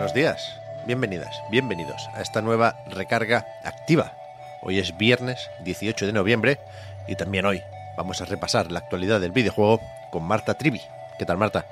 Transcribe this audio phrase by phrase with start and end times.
[0.00, 4.12] Buenos días, bienvenidas, bienvenidos a esta nueva recarga activa.
[4.62, 6.58] Hoy es viernes 18 de noviembre
[7.06, 7.62] y también hoy
[7.98, 9.78] vamos a repasar la actualidad del videojuego
[10.10, 10.80] con Marta Trivi.
[11.18, 11.66] ¿Qué tal, Marta?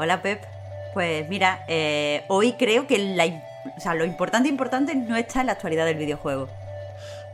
[0.00, 0.42] Hola, Pep.
[0.94, 3.40] Pues mira, eh, hoy creo que la, im-
[3.76, 6.48] o sea, lo importante, importante no está en la actualidad del videojuego.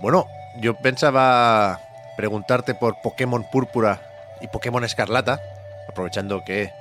[0.01, 0.27] Bueno,
[0.59, 1.81] yo pensaba
[2.19, 4.01] preguntarte por Pokémon Púrpura
[4.43, 5.41] y Pokémon Escarlata,
[5.89, 6.75] aprovechando que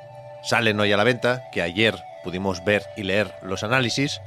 [0.43, 4.19] salen hoy a la venta, que ayer pudimos ver y leer los análisis,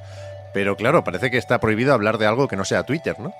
[0.55, 3.35] pero claro, parece que está prohibido hablar de algo que no sea Twitter, ¿no?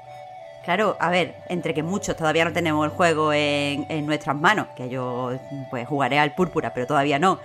[0.65, 4.67] Claro, a ver, entre que muchos todavía no tenemos el juego en, en nuestras manos,
[4.77, 5.33] que yo
[5.71, 7.39] pues jugaré al púrpura, pero todavía no.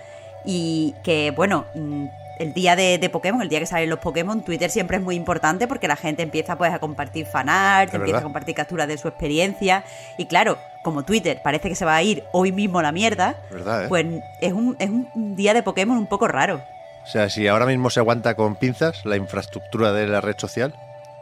[0.44, 2.08] Y que, bueno, mm,
[2.40, 5.16] el día de, de Pokémon, el día que salen los Pokémon, Twitter siempre es muy
[5.16, 9.08] importante porque la gente empieza pues a compartir fanart, empieza a compartir capturas de su
[9.08, 9.84] experiencia.
[10.18, 13.38] Y claro, como Twitter parece que se va a ir hoy mismo a la mierda,
[13.52, 13.88] ¿Verdad, eh?
[13.88, 14.06] pues
[14.42, 16.62] es un, es un día de Pokémon un poco raro.
[17.04, 20.74] O sea, si ahora mismo se aguanta con pinzas la infraestructura de la red social,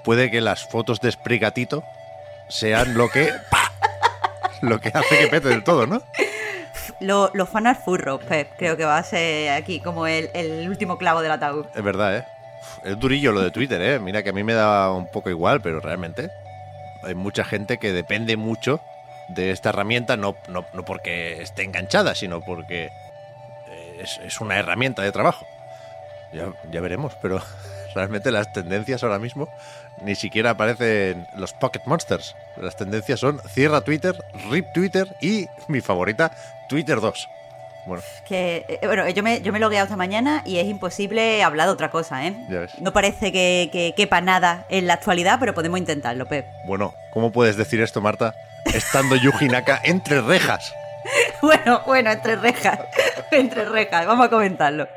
[0.03, 1.83] puede que las fotos de Sprigatito
[2.49, 3.29] sean lo que...
[4.61, 6.03] Lo que hace que pete del todo, ¿no?
[6.99, 10.99] Lo- los fanart furros, Pep, creo que va a ser aquí como el, el último
[10.99, 11.65] clavo del ataúd.
[11.73, 12.25] Es verdad, ¿eh?
[12.83, 13.97] Es durillo lo de Twitter, ¿eh?
[13.99, 16.29] Mira que a mí me da un poco igual, pero realmente
[17.01, 18.81] hay mucha gente que depende mucho
[19.29, 22.91] de esta herramienta, no, no, no porque esté enganchada, sino porque
[23.67, 25.47] eh, es, es una herramienta de trabajo.
[26.33, 27.41] Ya, ya veremos, pero
[27.95, 29.49] realmente las tendencias ahora mismo
[30.01, 32.35] ni siquiera aparecen los Pocket Monsters.
[32.57, 34.15] Las tendencias son cierra Twitter,
[34.49, 36.31] rip Twitter y mi favorita,
[36.69, 37.29] Twitter 2.
[37.85, 41.41] Bueno, Que, eh, bueno, yo me, yo me he logueado esta mañana y es imposible
[41.43, 42.35] hablar de otra cosa, ¿eh?
[42.47, 42.79] Ya ves.
[42.79, 46.45] No parece que, que quepa nada en la actualidad, pero podemos intentarlo, Pep.
[46.65, 48.35] bueno, ¿cómo puedes decir esto, Marta?
[48.65, 50.73] Estando Yuji Naka entre rejas.
[51.41, 52.79] Bueno, bueno, entre rejas.
[53.31, 54.87] entre rejas, vamos a comentarlo.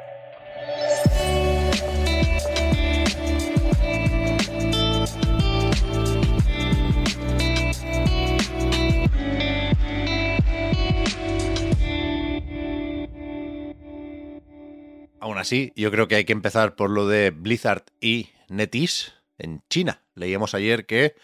[15.25, 19.63] Aún así, yo creo que hay que empezar por lo de Blizzard y NetEase en
[19.71, 20.03] China.
[20.15, 21.15] Leíamos ayer que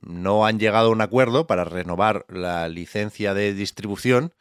[0.00, 4.32] no han llegado a un acuerdo para renovar la licencia de distribución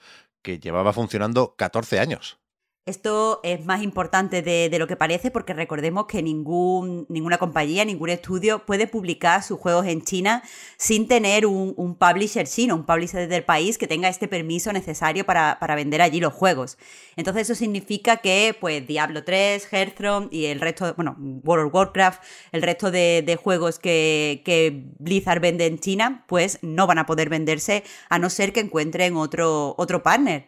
[0.41, 2.39] que llevaba funcionando 14 años.
[2.89, 8.09] Esto es más importante de, lo que parece porque recordemos que ningún, ninguna compañía, ningún
[8.09, 10.41] estudio puede publicar sus juegos en China
[10.75, 15.23] sin tener un, un publisher chino, un publisher del país que tenga este permiso necesario
[15.23, 16.79] para, para vender allí los juegos.
[17.15, 22.23] Entonces eso significa que pues Diablo 3, Hearthstone y el resto, bueno, World of Warcraft,
[22.51, 27.05] el resto de, de juegos que, que Blizzard vende en China, pues no van a
[27.05, 30.47] poder venderse a no ser que encuentren otro, otro partner.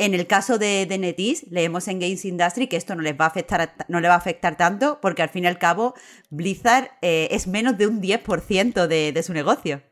[0.00, 3.26] En el caso de, de NetEase, leemos en Games Industry que esto no les va
[3.26, 5.92] a afectar, no le va a afectar tanto porque al fin y al cabo
[6.30, 9.82] Blizzard eh, es menos de un 10% de, de su negocio.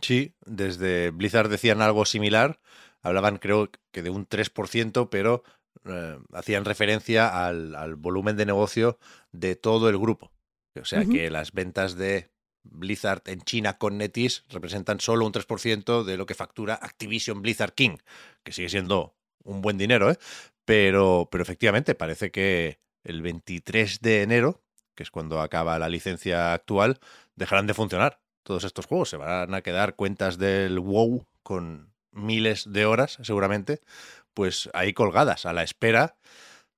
[0.00, 2.58] Sí, desde Blizzard decían algo similar,
[3.02, 5.42] hablaban creo que de un 3%, pero
[5.84, 8.98] eh, hacían referencia al, al volumen de negocio
[9.30, 10.32] de todo el grupo.
[10.80, 12.30] O sea que las ventas de
[12.62, 17.74] Blizzard en China con NetEase representan solo un 3% de lo que factura Activision Blizzard
[17.74, 17.98] King,
[18.42, 20.18] que sigue siendo un buen dinero, ¿eh?
[20.64, 24.62] Pero, pero efectivamente parece que el 23 de enero,
[24.94, 26.98] que es cuando acaba la licencia actual,
[27.34, 29.08] dejarán de funcionar todos estos juegos.
[29.08, 33.80] Se van a quedar cuentas del WoW con miles de horas, seguramente,
[34.34, 36.16] pues ahí colgadas, a la espera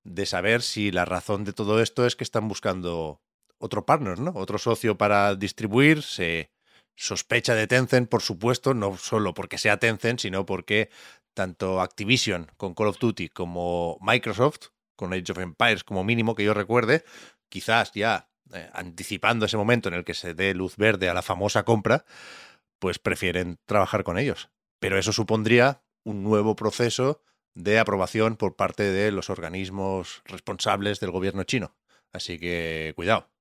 [0.03, 3.21] de saber si la razón de todo esto es que están buscando
[3.57, 4.31] otro partner, ¿no?
[4.35, 6.01] Otro socio para distribuir.
[6.03, 6.51] Se
[6.95, 10.89] sospecha de Tencent, por supuesto, no solo porque sea Tencent, sino porque
[11.33, 16.43] tanto Activision con Call of Duty como Microsoft con Age of Empires como mínimo que
[16.43, 17.03] yo recuerde,
[17.49, 21.21] quizás ya eh, anticipando ese momento en el que se dé luz verde a la
[21.21, 22.05] famosa compra,
[22.79, 24.49] pues prefieren trabajar con ellos.
[24.79, 27.21] Pero eso supondría un nuevo proceso
[27.55, 31.75] de aprobación por parte de los organismos responsables del gobierno chino.
[32.11, 33.32] Así que cuidado.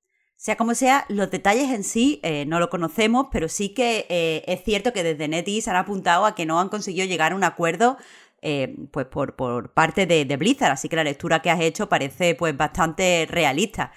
[0.42, 4.42] Sea como sea, los detalles en sí eh, no lo conocemos, pero sí que eh,
[4.48, 7.44] es cierto que desde NetEase han apuntado a que no han conseguido llegar a un
[7.44, 7.96] acuerdo
[8.40, 10.72] eh, pues por, por parte de, de, Blizzard.
[10.72, 13.92] Así que la lectura que has hecho parece pues bastante realista.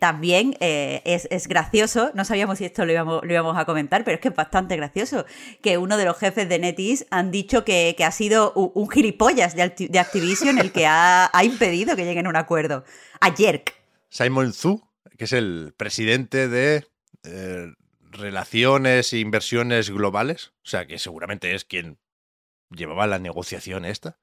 [0.00, 4.14] También eh, es, gracioso, no sabíamos si esto lo íbamos, lo íbamos, a comentar, pero
[4.14, 5.26] es que es bastante gracioso
[5.60, 10.00] que uno de los jefes de NetEase han dicho que, ha sido un, gilipollas de,
[10.00, 12.84] Activision el que ha, impedido que lleguen a un acuerdo.
[13.20, 13.74] A Jerk.
[14.08, 14.80] Simon Zhu,
[15.16, 16.86] que es el presidente de
[18.16, 21.98] Relaciones e Inversiones Globales, o sea que seguramente es quien
[22.70, 24.18] llevaba la negociación esta.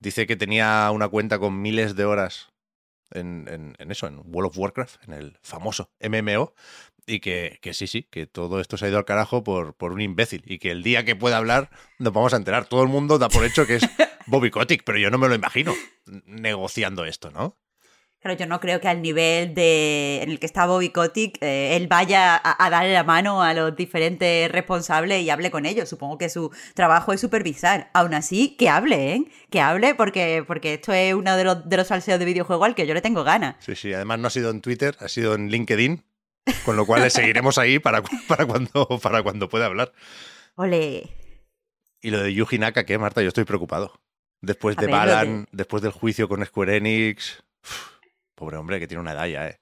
[0.00, 2.52] Dice que tenía una cuenta con miles de horas
[3.10, 6.54] en, eso, en World of Warcraft, en el famoso MMO,
[7.06, 10.00] y que, sí, sí, que todo esto se ha ido al carajo por, por un
[10.00, 12.66] imbécil, y que el día que pueda hablar nos vamos a enterar.
[12.66, 13.82] Todo el mundo da por hecho que es
[14.26, 15.74] Bobby Kotick, pero yo no me lo imagino
[16.26, 17.56] negociando esto, ¿no?
[18.24, 21.76] Pero yo no creo que al nivel de en el que está Bobby Kotick eh,
[21.76, 25.90] él vaya a, darle la mano a los diferentes responsables y hable con ellos.
[25.90, 27.90] Supongo que su trabajo es supervisar.
[27.92, 29.24] Aún así, que hable, ¿eh?
[29.50, 32.74] Que hable porque, porque esto es uno de los, de los salseos de videojuego al
[32.74, 33.56] que yo le tengo ganas.
[33.58, 33.92] Sí, sí.
[33.92, 36.02] Además no ha sido en Twitter, ha sido en LinkedIn.
[36.64, 39.92] Con lo cual le seguiremos ahí para, para, cuando, para cuando pueda hablar.
[40.54, 41.10] Ole.
[42.00, 43.20] Y lo de Yuji Naka, ¿qué, Marta?
[43.20, 44.00] Yo estoy preocupado.
[44.40, 47.44] Después de Balan, después del juicio con Square Enix.
[48.34, 49.60] Pobre hombre que tiene una edad ya, ¿eh?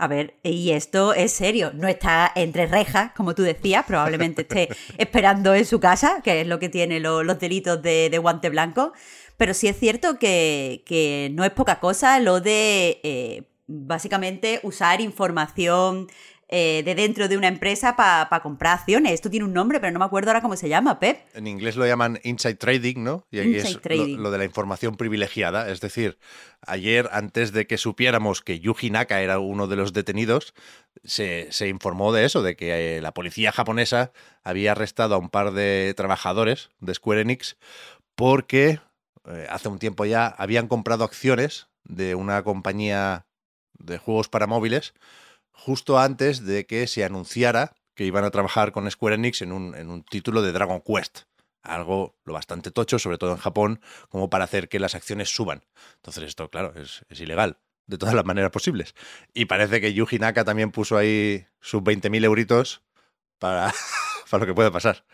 [0.00, 4.68] A ver, y esto es serio, no está entre rejas, como tú decías, probablemente esté
[4.98, 8.92] esperando en su casa, que es lo que tiene los delitos de, guante blanco,
[9.36, 16.06] pero sí es cierto que, no es poca cosa lo de eh, básicamente usar información
[16.50, 19.12] eh, de dentro de una empresa para comprar acciones.
[19.12, 21.20] Esto tiene un nombre, pero no me acuerdo ahora cómo se llama, Pep.
[21.34, 23.26] En inglés lo llaman inside trading, ¿no?
[23.30, 23.78] Y ahí es
[24.16, 25.70] Lo, de la información privilegiada.
[25.70, 26.18] Es decir,
[26.66, 30.54] ayer, antes de que supiéramos que Yuji Naka era uno de los detenidos,
[31.04, 34.12] se, informó de eso, de que eh, la policía japonesa
[34.42, 37.58] había arrestado a un par de trabajadores de Square Enix
[38.14, 38.80] porque
[39.26, 43.26] eh, hace un tiempo ya habían comprado acciones de una compañía
[43.78, 44.94] de juegos para móviles
[45.58, 49.74] justo antes de que se anunciara que iban a trabajar con Square Enix en un,
[49.74, 51.22] en un título de Dragon Quest.
[51.62, 55.64] Algo lo bastante tocho, sobre todo en Japón, como para hacer que las acciones suban.
[55.96, 58.94] Entonces esto, claro, es, ilegal de todas las maneras posibles.
[59.34, 62.82] Y parece que Yuji Naka también puso ahí sus 20.000 euritos
[63.38, 63.72] para,
[64.30, 65.04] para lo que puede pasar.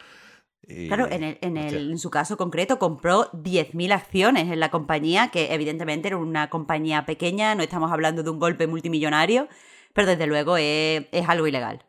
[0.88, 5.30] claro, en, el, en, el, en, su caso concreto compró 10.000 acciones en la compañía,
[5.30, 9.48] que evidentemente era una compañía pequeña, no estamos hablando de un golpe multimillonario,
[9.94, 11.82] pero desde luego es, algo ilegal.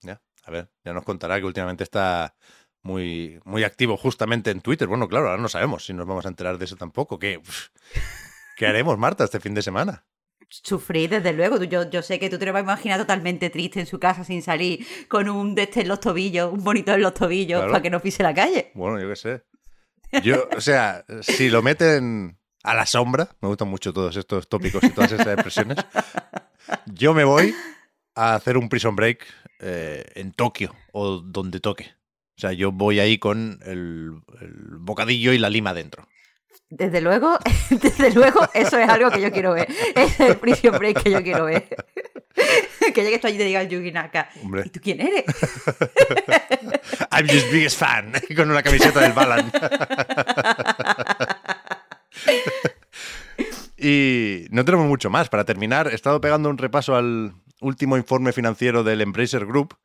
[0.00, 2.34] Ya, a ver, ya nos contará que últimamente está
[2.82, 4.88] muy, muy activo justamente en Twitter.
[4.88, 7.18] Bueno, claro, ahora no sabemos si nos vamos a enterar de eso tampoco.
[7.18, 7.40] ¿Qué,
[8.56, 10.04] ¿qué haremos, Marta, este fin de semana?
[10.48, 11.62] Sufrir, desde luego.
[11.62, 14.24] Yo, yo sé que tú te lo vas a imaginar totalmente triste en su casa
[14.24, 17.80] sin salir, con un de este en los tobillos, un bonito en los tobillos, para
[17.80, 18.72] que no pise la calle.
[18.74, 19.42] Bueno, yo qué sé.
[20.22, 24.82] Yo, o sea, si lo meten a la sombra, me gustan mucho todos estos tópicos
[24.84, 25.78] y todas estas expresiones,
[26.86, 27.54] yo me voy
[28.14, 29.26] a hacer un prison break
[29.60, 31.94] eh, en Tokio o donde toque.
[32.36, 34.20] O sea, yo voy ahí con el,
[34.80, 36.08] bocadillo y la lima dentro.
[36.68, 37.38] Desde luego,
[37.70, 39.68] desde luego, eso es algo que yo quiero ver.
[39.94, 41.68] Es el prison break que yo quiero ver.
[42.94, 44.28] que llegues tú allí y te diga el Yugi Naka.
[44.64, 45.24] ¿Y tú quién eres?
[47.10, 48.12] I'm just biggest fan.
[48.34, 49.52] Con una camiseta del Balan.
[53.82, 55.28] Y no tenemos mucho más.
[55.28, 59.76] Para terminar, he estado pegando un repaso al último informe financiero del Embracer Group,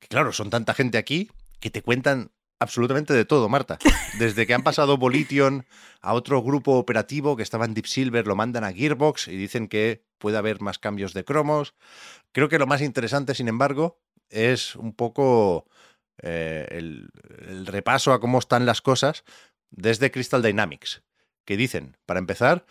[0.00, 1.30] que claro, son tanta gente aquí
[1.60, 3.78] que te cuentan absolutamente de todo, Marta.
[4.18, 5.66] Desde que han pasado Volition
[6.00, 9.68] a otro grupo operativo que estaba en Deep Silver, lo mandan a Gearbox y dicen
[9.68, 11.74] que puede haber más cambios de cromos.
[12.32, 15.68] Creo que lo más interesante, sin embargo, es un poco
[16.22, 17.08] eh, el,
[17.46, 19.22] el repaso a cómo están las cosas
[19.70, 21.04] desde Crystal Dynamics,
[21.44, 22.66] que dicen, para empezar,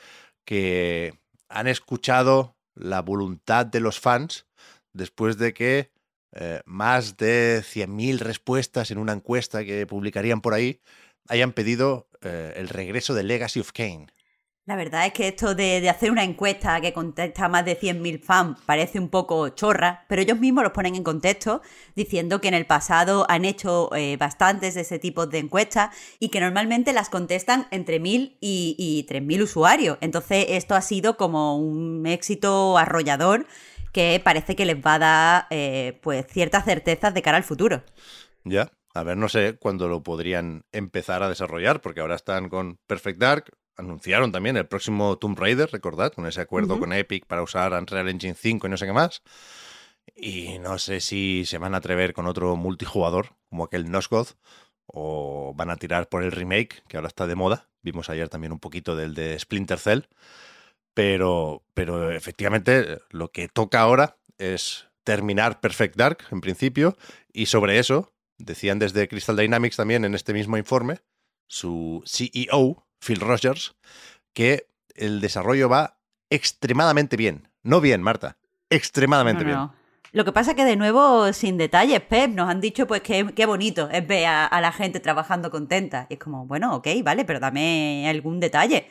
[0.46, 1.20] que
[1.50, 4.48] han escuchado la voluntad de los fans
[4.94, 5.92] después de que
[6.32, 10.82] eh, más de 100.000 respuestas en una encuesta que publicarían por ahí
[11.28, 14.08] hayan pedido eh, el regreso de Legacy of Kane.
[14.66, 18.22] La verdad es que esto de, hacer una encuesta que contesta a más de 100.000
[18.22, 21.62] fans parece un poco chorra, pero ellos mismos los ponen en contexto
[21.98, 26.30] diciendo que en el pasado han hecho eh, bastantes de ese tipo de encuestas y
[26.30, 29.98] que normalmente las contestan entre 1.000 y, y 3.000 usuarios.
[30.00, 33.46] Entonces esto ha sido como un éxito arrollador
[33.92, 37.84] que parece que les va a dar eh, pues ciertas certezas de cara al futuro.
[38.46, 42.78] Ya, a ver, no sé cuándo lo podrían empezar a desarrollar, porque ahora están con
[42.88, 47.44] Perfect Dark, anunciaron también el próximo Tomb Raider, recordad, con ese acuerdo con Epic para
[47.44, 49.24] usar Unreal Engine 5 y no sé qué más.
[50.16, 54.34] Y no sé si se van a atrever con otro multijugador, como aquel Nosgoth,
[54.86, 57.70] o van a tirar por el remake, que ahora está de moda.
[57.82, 60.02] Vimos ayer también un poquito del de Splinter Cell.
[60.94, 66.98] Pero, pero efectivamente lo que toca ahora es terminar Perfect Dark, en principio,
[67.32, 71.00] y sobre eso decían desde Crystal Dynamics también en este mismo informe,
[71.48, 73.76] su CEO, Phil Rogers,
[74.34, 75.98] que el desarrollo va
[76.30, 77.50] extremadamente bien.
[77.62, 78.38] No bien, Marta,
[78.70, 79.70] extremadamente bien.
[80.12, 83.34] Lo que pasa es que de nuevo, sin detalles, Pep, nos han dicho pues que
[83.36, 86.06] qué bonito es ver a, la gente trabajando contenta.
[86.08, 88.88] Y es como, bueno, ok, vale, pero dame algún detalle.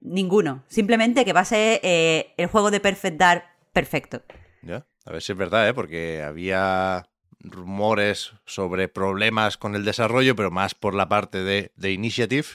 [0.00, 0.62] Ninguno.
[0.68, 4.22] Simplemente que va a ser eh, el juego de Perfect Dark perfecto.
[4.62, 5.74] Ya, a ver si es verdad, ¿eh?
[5.74, 7.08] porque había
[7.40, 12.46] rumores sobre problemas con el desarrollo, pero más por la parte de, de Initiative.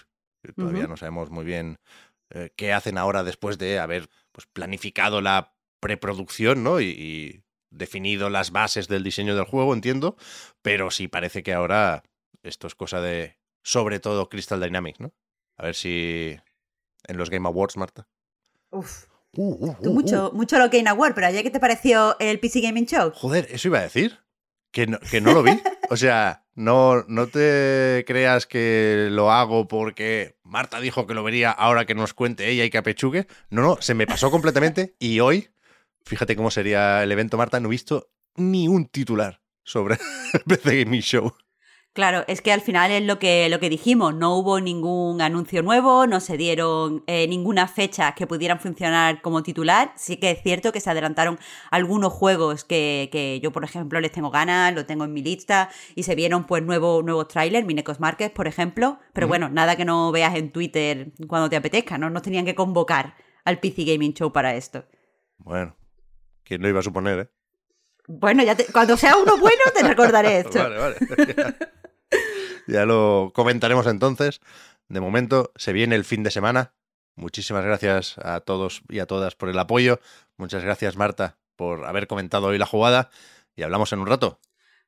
[0.53, 1.77] Todavía no sabemos muy bien
[2.29, 6.81] eh, qué hacen ahora después de haber pues, planificado la preproducción ¿no?
[6.81, 10.15] y, definido las bases del diseño del juego, entiendo,
[10.61, 12.01] pero sí parece que ahora
[12.41, 15.13] esto es cosa de, sobre todo, Crystal Dynamics, ¿no?
[15.57, 16.39] A ver si
[17.07, 18.07] en los Game Awards, Marta.
[18.69, 19.07] Uf.
[19.33, 22.61] Uh, uh, uh, mucho, mucho lo Game Awards, pero ayer, ¿qué te pareció el PC
[22.61, 23.11] Gaming Show?
[23.13, 24.17] Joder, eso iba a decir.
[24.71, 25.59] Que no, que no lo vi.
[25.89, 31.51] O sea, no, no te creas que lo hago porque Marta dijo que lo vería
[31.51, 33.27] ahora que nos cuente ella y que apechugue.
[33.49, 35.49] No, no, se me pasó completamente y hoy
[36.07, 39.97] fíjate cómo sería el evento, Marta, no he visto ni un titular sobre
[40.33, 41.35] el PC Gaming Show.
[41.97, 45.63] Claro, es que al final es lo que, lo que dijimos, no hubo ningún anuncio
[45.63, 49.93] nuevo, no se dieron eh, ninguna fecha que pudieran funcionar como titular.
[49.95, 51.39] Sí que es cierto que se adelantaron
[51.71, 55.71] algunos juegos que, que yo, por ejemplo, les tengo ganas, lo tengo en mi lista,
[55.95, 58.99] y se vieron pues nuevos nuevos trailers, Minecos Market, por ejemplo.
[59.13, 62.11] Pero bueno, nada que no veas en Twitter cuando te apetezca, ¿no?
[62.11, 64.85] Nos tenían que convocar al PC Gaming Show para esto.
[65.39, 65.75] Bueno,
[66.43, 67.29] ¿Quién lo iba a suponer, eh?
[68.07, 70.59] Bueno, ya cuando sea uno bueno te recordaré esto.
[70.59, 71.55] vale, vale.
[72.67, 74.41] Ya, lo comentaremos entonces.
[74.87, 76.73] De momento se viene el fin de semana.
[77.15, 79.99] Muchísimas gracias a todos y a todas por el apoyo.
[80.37, 83.09] Muchas gracias, Marta, por haber comentado hoy la jugada.
[83.55, 84.39] Y hablamos en un rato.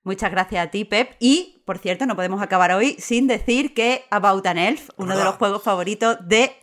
[0.03, 1.15] Muchas gracias a ti, Pep.
[1.19, 5.23] Y, por cierto, no podemos acabar hoy sin decir que About an Elf, uno de
[5.23, 6.55] los juegos favoritos de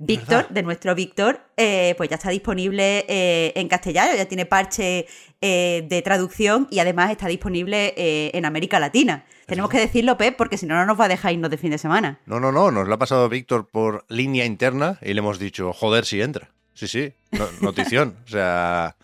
[0.00, 5.06] Víctor, de nuestro Víctor, eh, pues ya está disponible eh, en castellano, ya tiene parche
[5.40, 9.24] eh, de traducción y además está disponible en América Latina.
[9.46, 11.72] Tenemos que decirlo, Pep, porque si no, no nos va a dejar irnos de fin
[11.72, 12.20] de semana.
[12.26, 15.72] No, no, no, nos lo ha pasado Víctor por línea interna y le hemos dicho,
[15.72, 16.50] joder, si entra.
[16.74, 17.12] Sí, sí,
[17.60, 18.18] notición.
[18.24, 18.94] o sea,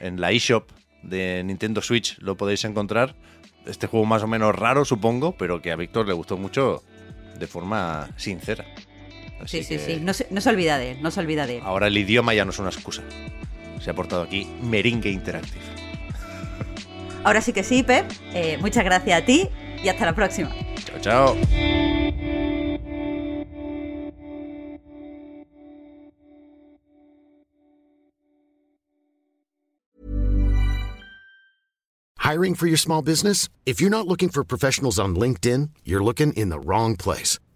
[0.00, 0.72] en la eShop
[1.04, 3.14] de Nintendo Switch lo podéis encontrar.
[3.66, 6.82] Este juego más o menos raro, supongo, pero que a Víctor le gustó mucho
[7.38, 8.64] de forma sincera
[9.46, 10.00] sí, sí, sí.
[10.00, 11.62] No se, no se olvida de él, no se olvida de él.
[11.64, 13.02] Ahora el idioma ya no es una excusa.
[13.80, 15.64] Se ha portado aquí Merengue Interactive.
[17.24, 18.10] Ahora sí que sí, Pep.
[18.34, 19.48] Eh, muchas gracias a ti
[19.82, 20.50] y hasta la próxima.
[20.84, 21.36] Chao, chao.
[32.30, 33.48] Hiring for your small business?
[33.66, 37.40] If you're not looking for professionals on LinkedIn, you're looking in the wrong place.